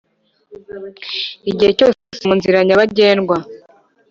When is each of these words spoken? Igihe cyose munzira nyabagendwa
Igihe 1.51 1.71
cyose 1.77 1.99
munzira 2.27 2.59
nyabagendwa 2.67 3.37